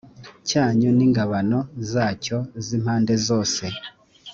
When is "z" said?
2.65-2.67